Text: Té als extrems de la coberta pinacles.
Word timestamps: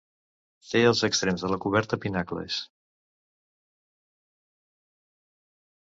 Té 0.69 0.79
als 0.91 1.01
extrems 1.07 1.43
de 1.45 1.51
la 1.51 1.59
coberta 1.65 1.99
pinacles. 2.05 2.57